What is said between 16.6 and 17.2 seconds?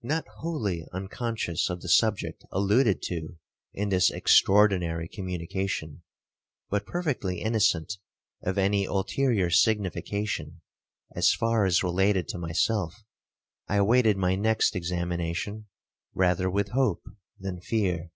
hope